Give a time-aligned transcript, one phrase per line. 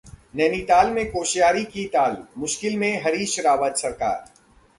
[0.35, 4.25] नैनीताल में कोश्यारी की ताल, मुश्किल में हरीश रावत सरकार